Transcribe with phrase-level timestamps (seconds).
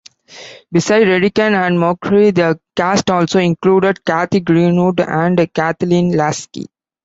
[0.71, 6.65] Besides Redican and Mochrie, the cast also included Kathy Greenwood and Kathleen Laskey.